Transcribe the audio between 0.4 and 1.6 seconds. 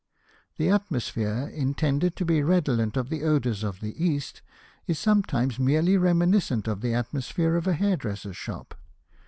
The atmosphere,